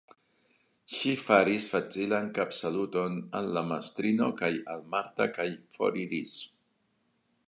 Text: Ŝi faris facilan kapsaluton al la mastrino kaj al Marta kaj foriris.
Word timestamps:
Ŝi 0.93 1.11
faris 1.25 1.65
facilan 1.73 2.31
kapsaluton 2.37 3.19
al 3.41 3.49
la 3.57 3.63
mastrino 3.73 4.31
kaj 4.41 4.51
al 4.77 4.81
Marta 4.95 5.29
kaj 5.37 5.47
foriris. 5.77 6.35